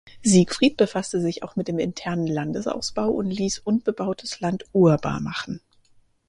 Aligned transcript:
Siegfried 0.23 0.77
befasste 0.77 1.21
sich 1.21 1.43
auch 1.43 1.55
mit 1.55 1.67
dem 1.67 1.77
internen 1.77 2.25
Landesausbau 2.25 3.11
und 3.11 3.29
ließ 3.29 3.59
unbebautes 3.59 4.39
Land 4.39 4.65
urbar 4.73 5.19
machen. 5.19 5.61